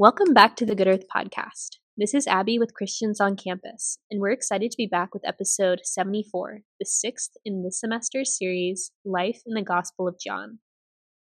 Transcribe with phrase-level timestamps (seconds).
[0.00, 1.76] Welcome back to the Good Earth Podcast.
[1.94, 5.80] This is Abby with Christians on Campus, and we're excited to be back with episode
[5.84, 10.60] 74, the sixth in this semester's series, Life in the Gospel of John.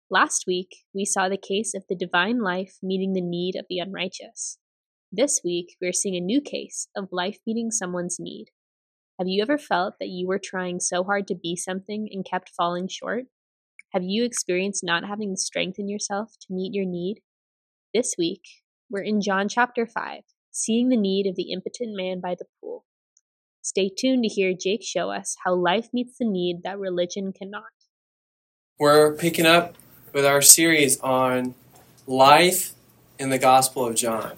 [0.09, 3.81] Last week, we saw the case of the divine life meeting the need of the
[3.81, 4.59] unrighteous.
[5.11, 8.53] This week, we're seeing a new case of life meeting someone's need.
[9.19, 12.53] Have you ever felt that you were trying so hard to be something and kept
[12.57, 13.25] falling short?
[13.93, 17.23] Have you experienced not having the strength in yourself to meet your need?
[17.93, 18.43] This week,
[18.91, 22.85] we're in John chapter 5, seeing the need of the impotent man by the pool.
[23.61, 27.65] Stay tuned to hear Jake show us how life meets the need that religion cannot.
[28.79, 29.77] We're picking up
[30.15, 31.55] with our series on
[32.07, 32.73] life
[33.19, 34.33] in the Gospel of John.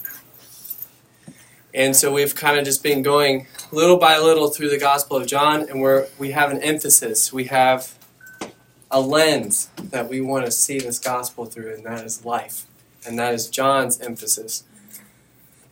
[1.72, 5.28] And so we've kind of just been going little by little through the Gospel of
[5.28, 7.32] John, and we're, we have an emphasis.
[7.32, 7.96] We have
[8.90, 12.66] a lens that we want to see this Gospel through, and that is life.
[13.06, 14.64] And that is John's emphasis.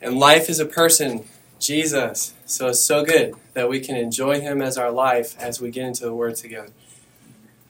[0.01, 1.25] And life is a person,
[1.59, 2.33] Jesus.
[2.45, 5.85] So it's so good that we can enjoy him as our life as we get
[5.85, 6.71] into the Word together.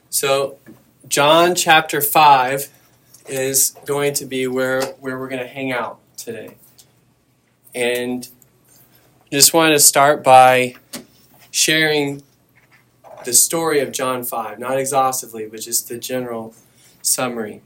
[0.08, 0.58] So,
[1.08, 2.68] John chapter 5
[3.28, 6.56] is going to be where, where we're going to hang out today.
[7.74, 8.28] And
[9.30, 10.74] just wanted to start by
[11.50, 12.22] sharing
[13.24, 16.54] the story of John 5, not exhaustively, but just the general
[17.02, 17.62] summary.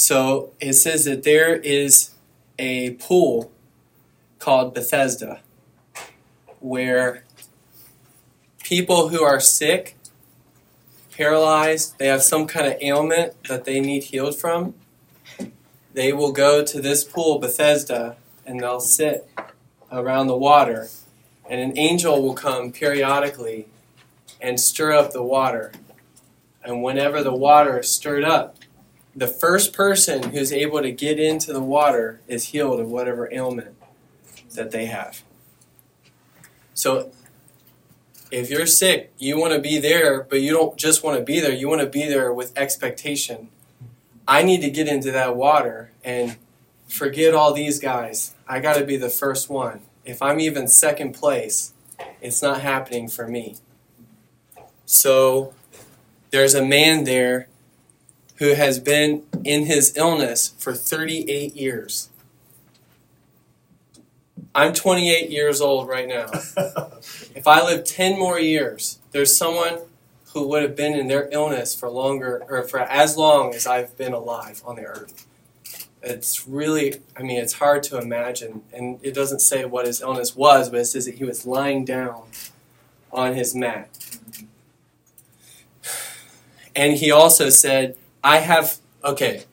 [0.00, 2.14] So it says that there is
[2.58, 3.52] a pool
[4.38, 5.40] called Bethesda
[6.58, 7.22] where
[8.64, 9.98] people who are sick,
[11.14, 14.72] paralyzed, they have some kind of ailment that they need healed from,
[15.92, 19.28] they will go to this pool, Bethesda, and they'll sit
[19.92, 20.88] around the water,
[21.46, 23.66] and an angel will come periodically
[24.40, 25.72] and stir up the water.
[26.64, 28.56] And whenever the water is stirred up,
[29.20, 33.76] the first person who's able to get into the water is healed of whatever ailment
[34.54, 35.22] that they have.
[36.72, 37.12] So
[38.30, 41.38] if you're sick, you want to be there, but you don't just want to be
[41.38, 43.50] there, you want to be there with expectation.
[44.26, 46.38] I need to get into that water and
[46.88, 48.34] forget all these guys.
[48.48, 49.80] I got to be the first one.
[50.02, 51.74] If I'm even second place,
[52.22, 53.56] it's not happening for me.
[54.86, 55.52] So
[56.30, 57.49] there's a man there
[58.40, 62.08] who has been in his illness for 38 years.
[64.54, 66.24] I'm 28 years old right now.
[67.34, 69.80] if I live 10 more years, there's someone
[70.32, 73.96] who would have been in their illness for longer or for as long as I've
[73.98, 75.26] been alive on the earth.
[76.02, 78.62] It's really, I mean, it's hard to imagine.
[78.72, 81.84] And it doesn't say what his illness was, but it says that he was lying
[81.84, 82.22] down
[83.12, 83.90] on his mat.
[86.74, 89.44] And he also said, I have, okay,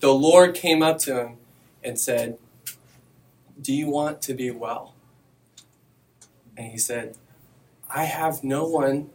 [0.00, 1.36] the Lord came up to him
[1.84, 2.38] and said,
[3.60, 4.94] Do you want to be well?
[6.56, 7.16] And he said,
[7.88, 9.10] I have no one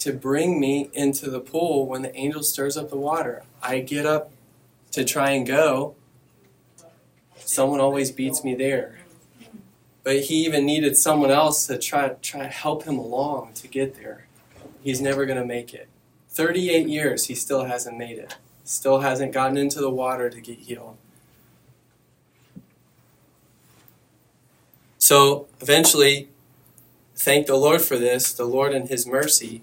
[0.00, 3.44] to bring me into the pool when the angel stirs up the water.
[3.62, 4.32] I get up
[4.92, 5.94] to try and go.
[7.36, 8.98] Someone always beats me there.
[10.02, 13.96] But he even needed someone else to try try to help him along to get
[13.96, 14.26] there.
[14.82, 15.88] He's never going to make it.
[16.30, 18.36] 38 years, he still hasn't made it.
[18.64, 20.96] Still hasn't gotten into the water to get healed.
[24.98, 26.28] So eventually,
[27.16, 28.32] thank the Lord for this.
[28.32, 29.62] The Lord, in His mercy,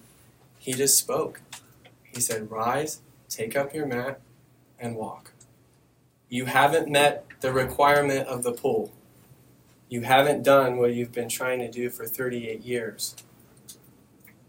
[0.60, 1.42] He just spoke.
[2.04, 3.00] He said, Rise,
[3.30, 4.20] take up your mat,
[4.78, 5.32] and walk.
[6.28, 8.92] You haven't met the requirement of the pool.
[9.88, 13.16] You haven't done what you've been trying to do for 38 years.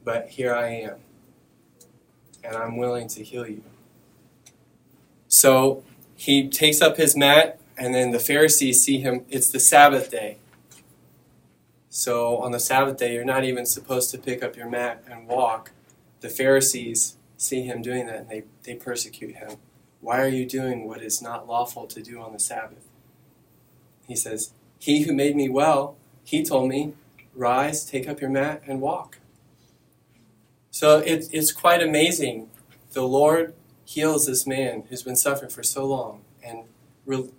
[0.03, 0.97] But here I am
[2.44, 3.62] and I'm willing to heal you.
[5.29, 5.85] So
[6.17, 9.25] he takes up his mat, and then the Pharisees see him.
[9.29, 10.38] It's the Sabbath day.
[11.90, 15.26] So on the Sabbath day, you're not even supposed to pick up your mat and
[15.26, 15.73] walk.
[16.20, 19.52] The Pharisees see him doing that, and they, they persecute him.
[20.00, 22.87] Why are you doing what is not lawful to do on the Sabbath?
[24.06, 26.94] He says, He who made me well, he told me,
[27.34, 29.19] Rise, take up your mat, and walk.
[30.79, 32.51] So it, it's quite amazing.
[32.93, 33.53] The Lord
[33.85, 36.21] heals this man who's been suffering for so long.
[36.41, 36.67] And
[37.05, 37.31] re-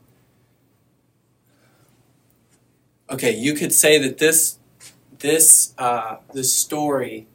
[3.09, 4.59] okay, you could say that this
[5.19, 7.27] this uh, this story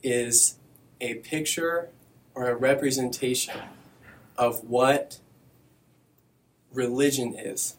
[0.00, 0.58] is
[1.00, 1.88] a picture
[2.36, 3.58] or a representation
[4.38, 5.18] of what
[6.72, 7.74] religion is.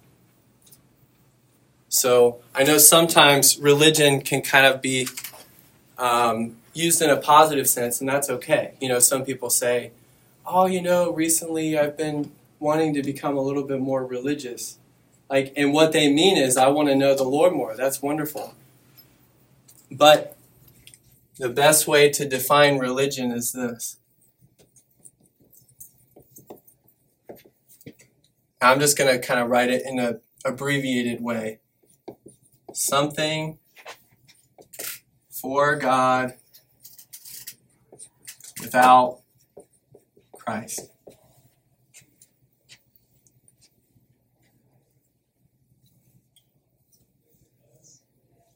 [1.88, 5.07] So I know sometimes religion can kind of be
[5.98, 8.73] um, used in a positive sense, and that's okay.
[8.81, 9.91] You know, some people say,
[10.45, 12.31] "Oh, you know, recently I've been
[12.63, 14.79] wanting to become a little bit more religious.
[15.29, 17.75] Like, and what they mean is, I want to know the Lord more.
[17.75, 18.55] That's wonderful.
[19.91, 20.37] But
[21.37, 23.97] the best way to define religion is this.
[28.61, 31.59] I'm just going to kind of write it in a abbreviated way.
[32.73, 33.59] Something
[35.29, 36.35] for God
[38.73, 39.19] without
[40.31, 40.89] Christ.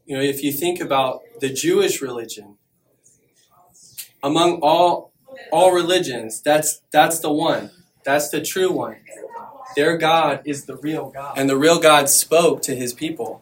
[0.06, 2.58] You know, if you think about the Jewish religion,
[4.24, 5.12] among all
[5.52, 7.70] all religions, that's that's the one.
[8.04, 8.98] That's the true one.
[9.76, 11.38] Their God is the real God.
[11.38, 13.42] And the real God spoke to his people.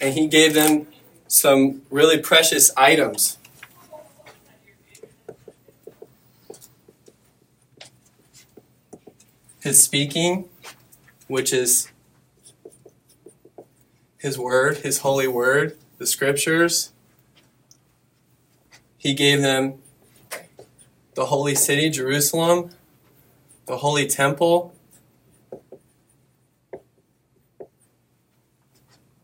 [0.00, 0.88] And he gave them
[1.28, 3.38] some really precious items.
[9.64, 10.50] His speaking,
[11.26, 11.90] which is
[14.18, 16.92] his word, his holy word, the scriptures.
[18.98, 19.78] He gave them
[21.14, 22.72] the holy city, Jerusalem,
[23.64, 24.74] the holy temple,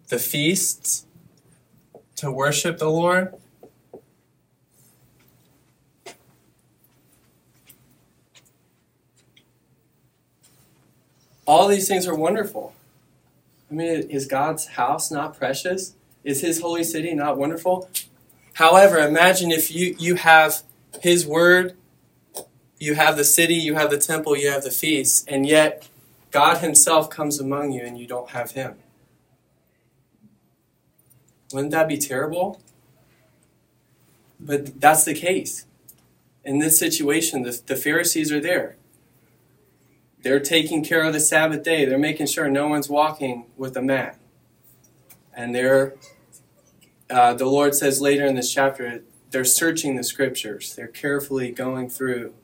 [0.08, 1.04] the feasts
[2.16, 3.34] to worship the Lord.
[11.50, 12.75] All these things are wonderful.
[13.69, 15.97] I mean, is God's house not precious?
[16.23, 17.91] Is his holy city not wonderful?
[18.52, 20.62] However, imagine if you, you have
[21.02, 21.76] his word,
[22.79, 25.88] you have the city, you have the temple, you have the feasts, and yet
[26.31, 28.76] God himself comes among you and you don't have him.
[31.53, 32.61] Wouldn't that be terrible?
[34.38, 35.67] But that's the case.
[36.44, 38.76] In this situation, the, the Pharisees are there.
[40.22, 41.84] They're taking care of the Sabbath day.
[41.84, 44.19] They're making sure no one's walking with a mat.
[45.34, 45.94] And they're,
[47.08, 50.75] uh, the Lord says later in this chapter, they're searching the scriptures.
[50.75, 52.34] They're carefully going through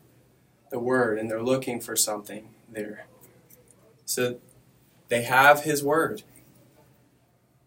[0.71, 3.07] the word and they're looking for something there.
[4.05, 4.39] So
[5.09, 6.23] they have his word.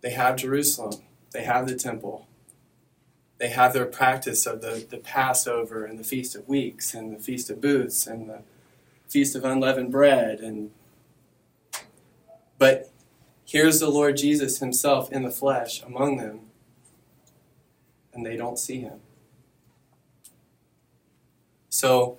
[0.02, 1.02] They have Jerusalem.
[1.32, 2.28] They have the temple.
[3.38, 7.20] They have their practice of the, the Passover and the Feast of Weeks and the
[7.20, 8.42] Feast of Booths and the
[9.10, 10.72] Feast of Unleavened Bread and
[12.58, 12.92] but
[13.46, 16.42] here's the Lord Jesus himself in the flesh among them
[18.14, 19.00] and they don't see him.
[21.70, 22.18] So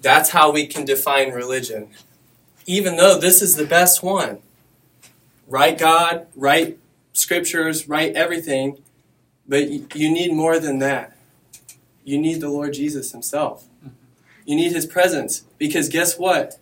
[0.00, 1.90] that's how we can define religion.
[2.66, 4.38] Even though this is the best one.
[5.46, 6.78] Right God, right
[7.12, 8.82] scriptures, right everything,
[9.46, 11.16] but you need more than that.
[12.02, 13.64] You need the Lord Jesus himself.
[13.84, 14.03] Mm-hmm.
[14.44, 15.44] You need his presence.
[15.58, 16.58] Because guess what?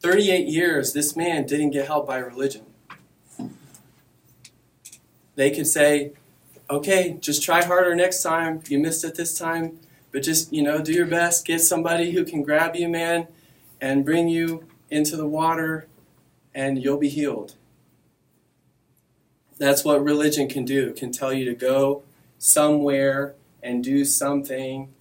[0.00, 2.66] 38 years, this man didn't get help by religion.
[5.34, 6.12] They could say,
[6.70, 8.60] okay, just try harder next time.
[8.68, 9.80] You missed it this time.
[10.12, 11.44] But just, you know, do your best.
[11.44, 13.26] Get somebody who can grab you, man,
[13.80, 15.88] and bring you into the water,
[16.54, 17.54] and you'll be healed.
[19.58, 20.88] That's what religion can do.
[20.88, 22.02] It can tell you to go
[22.38, 24.92] somewhere and do something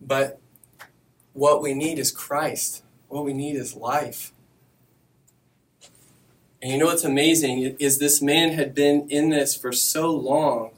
[0.00, 0.40] But
[1.32, 2.82] what we need is Christ.
[3.08, 4.32] What we need is life.
[6.62, 10.70] And you know what's amazing is this man had been in this for so long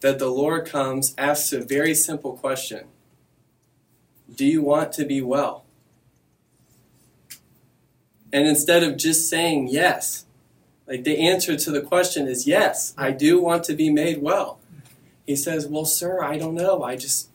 [0.00, 2.86] that the Lord comes, asks a very simple question
[4.34, 5.64] Do you want to be well?
[8.32, 10.26] And instead of just saying yes,
[10.86, 14.58] like the answer to the question is yes, I do want to be made well.
[15.26, 16.82] He says, Well, sir, I don't know.
[16.82, 17.30] I just,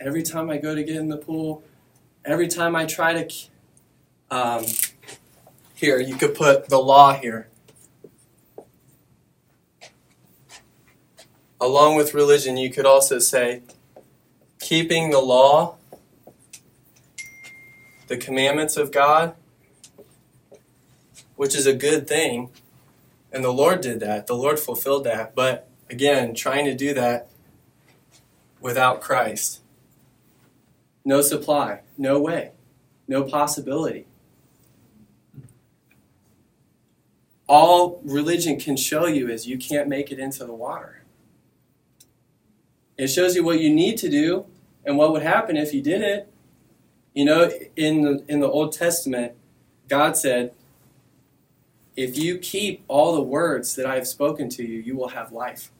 [0.00, 1.62] every time I go to get in the pool,
[2.24, 3.34] every time I try to.
[4.30, 4.64] Um,
[5.74, 7.48] here, you could put the law here.
[11.60, 13.62] Along with religion, you could also say
[14.58, 15.76] keeping the law,
[18.08, 19.34] the commandments of God,
[21.36, 22.50] which is a good thing.
[23.30, 24.26] And the Lord did that.
[24.26, 25.34] The Lord fulfilled that.
[25.34, 27.28] But again, trying to do that
[28.60, 29.60] without Christ.
[31.06, 32.50] No supply, no way,
[33.06, 34.06] no possibility.
[37.46, 41.04] All religion can show you is you can't make it into the water.
[42.98, 44.46] It shows you what you need to do
[44.84, 46.28] and what would happen if you did it.
[47.14, 49.34] You know, in the, in the Old Testament,
[49.86, 50.54] God said,
[51.94, 55.30] If you keep all the words that I have spoken to you, you will have
[55.30, 55.70] life.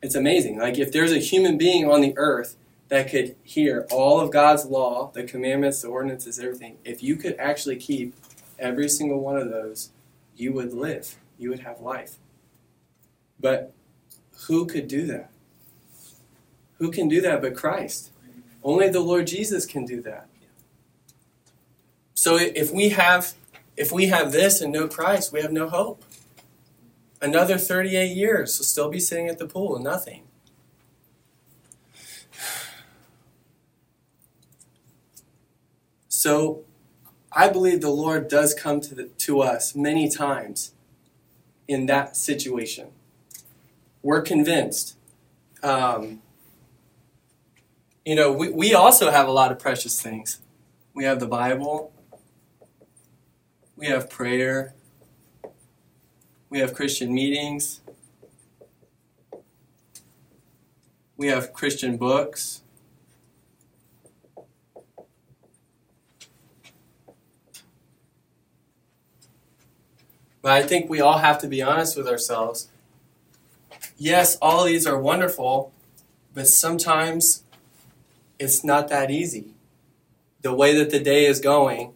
[0.00, 0.58] It's amazing.
[0.58, 2.56] Like if there's a human being on the earth
[2.92, 7.34] that could hear all of God's law, the commandments, the ordinances, everything, if you could
[7.38, 8.14] actually keep
[8.58, 9.92] every single one of those,
[10.36, 11.16] you would live.
[11.38, 12.16] You would have life.
[13.40, 13.72] But
[14.46, 15.30] who could do that?
[16.74, 18.10] Who can do that but Christ?
[18.62, 20.26] Only the Lord Jesus can do that.
[22.12, 23.32] So if we have
[23.74, 26.04] if we have this and no Christ, we have no hope.
[27.22, 30.24] Another 38 years, we'll still be sitting at the pool and nothing.
[36.22, 36.62] So
[37.32, 40.72] I believe the Lord does come to, the, to us many times
[41.66, 42.92] in that situation.
[44.04, 44.96] We're convinced.
[45.64, 46.22] Um,
[48.04, 50.38] you know, we, we also have a lot of precious things.
[50.94, 51.92] We have the Bible,
[53.74, 54.74] we have prayer,
[56.50, 57.80] we have Christian meetings,
[61.16, 62.61] we have Christian books.
[70.42, 72.68] But I think we all have to be honest with ourselves.
[73.96, 75.72] Yes, all these are wonderful,
[76.34, 77.44] but sometimes
[78.38, 79.54] it's not that easy.
[80.40, 81.94] The way that the day is going,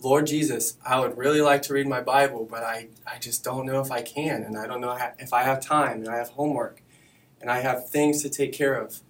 [0.00, 3.66] Lord Jesus, I would really like to read my Bible, but I, I just don't
[3.66, 6.30] know if I can, and I don't know if I have time, and I have
[6.30, 6.82] homework,
[7.40, 9.00] and I have things to take care of.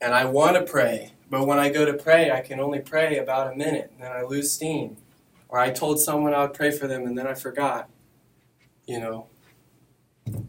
[0.00, 3.18] And I want to pray, but when I go to pray, I can only pray
[3.18, 4.96] about a minute, and then I lose steam.
[5.48, 7.88] Or I told someone I would pray for them, and then I forgot
[8.90, 9.26] you know,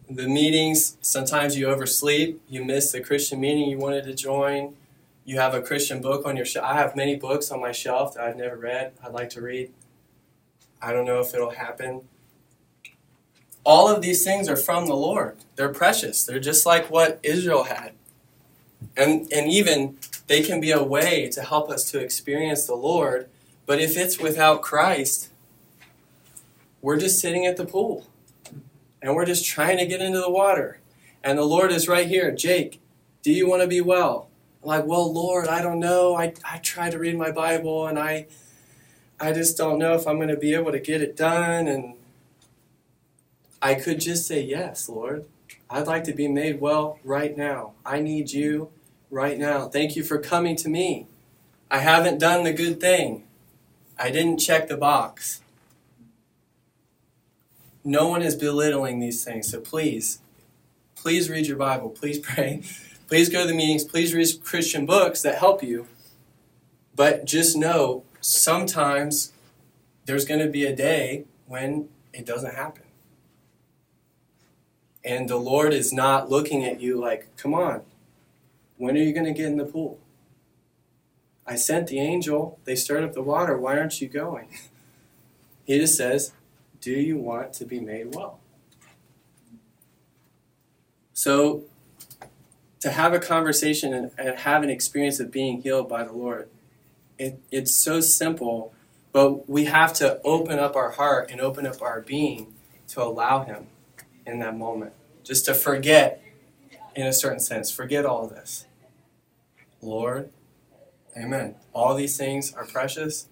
[0.09, 4.73] the meetings, sometimes you oversleep, you miss the Christian meeting you wanted to join.
[5.25, 6.65] You have a Christian book on your shelf.
[6.65, 8.93] I have many books on my shelf that I've never read.
[9.05, 9.71] I'd like to read.
[10.81, 12.01] I don't know if it'll happen.
[13.63, 15.37] All of these things are from the Lord.
[15.55, 16.25] They're precious.
[16.25, 17.91] They're just like what Israel had.
[18.97, 23.29] And, and even they can be a way to help us to experience the Lord.
[23.67, 25.29] But if it's without Christ,
[26.81, 28.07] we're just sitting at the pool
[29.01, 30.79] and we're just trying to get into the water.
[31.23, 32.31] And the Lord is right here.
[32.31, 32.81] Jake,
[33.21, 34.29] do you want to be well?
[34.63, 36.15] I'm like, well, Lord, I don't know.
[36.15, 38.27] I, I try to read my Bible and I
[39.19, 41.67] I just don't know if I'm going to be able to get it done.
[41.67, 41.93] And
[43.61, 45.25] I could just say, yes, Lord.
[45.69, 47.73] I'd like to be made well right now.
[47.85, 48.71] I need you
[49.11, 49.67] right now.
[49.67, 51.05] Thank you for coming to me.
[51.69, 53.23] I haven't done the good thing.
[53.97, 55.40] I didn't check the box.
[57.83, 59.49] No one is belittling these things.
[59.49, 60.19] So please,
[60.95, 61.89] please read your Bible.
[61.89, 62.61] Please pray.
[63.07, 63.83] Please go to the meetings.
[63.83, 65.87] Please read Christian books that help you.
[66.95, 69.33] But just know sometimes
[70.05, 72.83] there's going to be a day when it doesn't happen.
[75.03, 77.81] And the Lord is not looking at you like, come on,
[78.77, 79.99] when are you going to get in the pool?
[81.45, 82.59] I sent the angel.
[82.65, 83.57] They stirred up the water.
[83.57, 84.47] Why aren't you going?
[85.63, 86.33] He just says,
[86.81, 88.39] do you want to be made well?
[91.13, 91.63] So,
[92.79, 96.49] to have a conversation and, and have an experience of being healed by the Lord,
[97.17, 98.73] it, it's so simple,
[99.11, 102.53] but we have to open up our heart and open up our being
[102.89, 103.67] to allow Him
[104.25, 104.93] in that moment.
[105.23, 106.23] Just to forget,
[106.95, 108.65] in a certain sense, forget all this.
[109.81, 110.31] Lord,
[111.17, 111.55] Amen.
[111.73, 113.27] All these things are precious.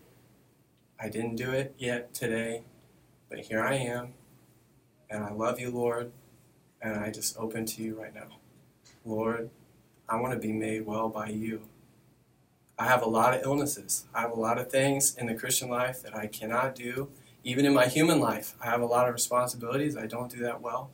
[1.00, 2.64] I didn't do it yet today.
[3.30, 4.14] But here I am,
[5.10, 6.12] and I love you, Lord,
[6.82, 8.38] and I just open to you right now.
[9.06, 9.52] Lord,
[10.08, 11.62] I want to be made well by you.
[12.78, 14.06] I have a lot of illnesses.
[14.16, 17.10] I have a lot of things in the Christian life that I cannot do.
[17.44, 19.96] Even in my human life, I have a lot of responsibilities.
[19.96, 20.90] I don't do that well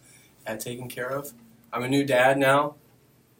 [0.45, 1.31] at taking care of.
[1.71, 2.75] I'm a new dad now.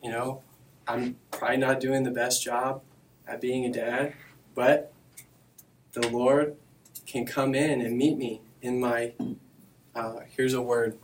[0.01, 0.41] You know,
[0.87, 2.81] I'm probably not doing the best job
[3.27, 4.13] at being a dad,
[4.53, 4.93] but
[5.93, 6.55] the Lord
[7.05, 9.13] can come in and meet me in my,
[9.93, 10.97] uh, here's a word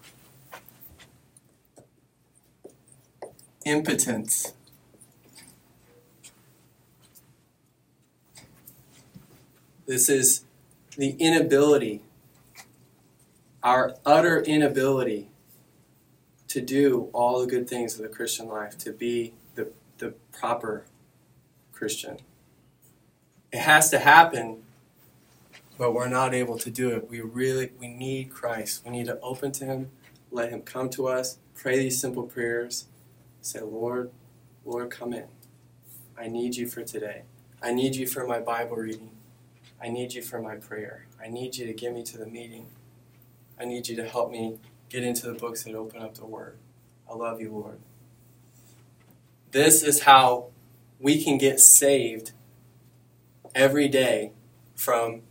[3.66, 4.54] impotence.
[9.86, 10.44] This is
[10.98, 12.02] the inability,
[13.62, 15.30] our utter inability
[16.48, 19.68] to do all the good things of the Christian life, to be the,
[20.00, 20.86] the proper
[21.72, 22.18] Christian.
[23.52, 24.64] It has to happen
[25.82, 27.10] but we're not able to do it.
[27.10, 28.84] We really we need Christ.
[28.86, 29.90] We need to open to him,
[30.30, 32.86] let him come to us, pray these simple prayers,
[33.42, 34.12] say, Lord,
[34.64, 35.26] Lord, come in.
[36.16, 37.24] I need you for today.
[37.64, 39.10] I need you for my Bible reading.
[39.82, 41.08] I need you for my prayer.
[41.20, 42.68] I need you to get me to the meeting.
[43.60, 46.58] I need you to help me get into the books that open up the Word.
[47.10, 47.80] I love you, Lord.
[49.50, 50.50] This is how
[51.00, 52.34] we can get saved
[53.56, 54.34] every day
[54.76, 55.24] from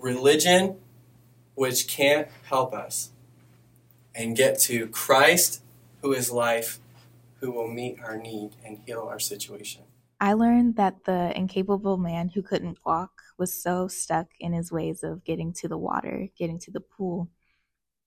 [0.00, 0.76] religion,
[1.54, 3.10] which can't help us,
[4.14, 5.62] and get to Christ,
[6.02, 6.78] who is life,
[7.40, 9.82] who will meet our need and heal our situation.
[10.20, 15.02] I learned that the incapable man who couldn't walk was so stuck in his ways
[15.02, 17.30] of getting to the water, getting to the pool,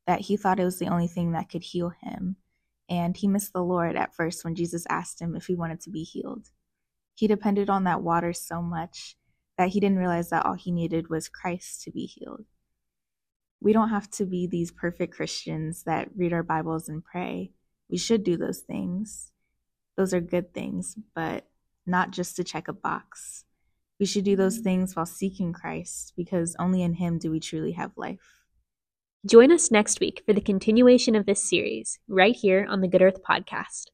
[0.05, 2.35] that he thought it was the only thing that could heal him.
[2.89, 5.89] And he missed the Lord at first when Jesus asked him if he wanted to
[5.89, 6.49] be healed.
[7.15, 9.15] He depended on that water so much
[9.57, 12.45] that he didn't realize that all he needed was Christ to be healed.
[13.61, 17.51] We don't have to be these perfect Christians that read our Bibles and pray.
[17.89, 19.31] We should do those things.
[19.95, 21.47] Those are good things, but
[21.85, 23.45] not just to check a box.
[23.99, 27.73] We should do those things while seeking Christ because only in Him do we truly
[27.73, 28.41] have life.
[29.25, 33.01] Join us next week for the continuation of this series, right here on the Good
[33.01, 33.85] Earth Podcast.